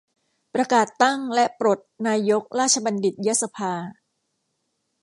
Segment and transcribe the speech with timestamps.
[0.53, 3.73] ประกาศตั้งและปลดนายกราชบัณฑิตยสภา